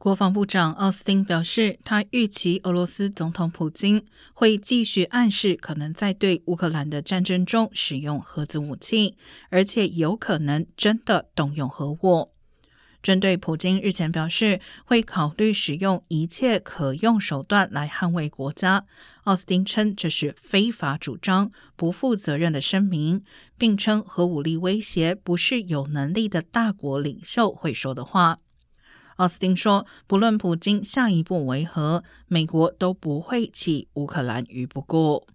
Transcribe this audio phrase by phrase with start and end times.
[0.00, 4.02] 国防部长奥斯汀表示，他预期俄罗斯总统普京
[4.32, 9.18] 会继续暗示可能在对乌克兰的战争中使用核子武器，
[9.50, 12.30] 而且有可能真的动用核武。
[13.02, 18.86] 针对普京日前表示会考虑使用一切可用手段来捍卫国家，
[19.24, 23.22] 奥斯汀称这是非法主张、不负责任的声明，
[23.58, 28.38] 并称核武力威胁不是有能力的大国领袖会说的话。
[29.20, 35.26] 奥斯汀说：“不论普京下一步为何，美国都不会弃乌克兰于不顾。”